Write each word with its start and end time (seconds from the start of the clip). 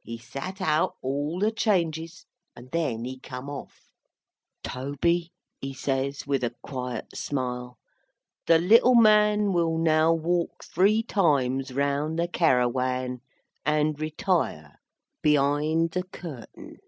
He 0.00 0.18
sat 0.18 0.60
out 0.60 0.96
all 1.02 1.38
the 1.38 1.52
changes, 1.52 2.26
and 2.56 2.68
then 2.72 3.04
he 3.04 3.20
come 3.20 3.48
off. 3.48 3.92
"Toby," 4.64 5.30
he 5.60 5.72
says, 5.72 6.26
with 6.26 6.42
a 6.42 6.56
quiet 6.64 7.16
smile, 7.16 7.78
"the 8.48 8.58
little 8.58 8.96
man 8.96 9.52
will 9.52 9.78
now 9.78 10.12
walk 10.14 10.64
three 10.64 11.04
times 11.04 11.72
round 11.72 12.18
the 12.18 12.26
Cairawan, 12.26 13.20
and 13.64 14.00
retire 14.00 14.80
behind 15.22 15.92
the 15.92 16.02
curtain." 16.02 16.78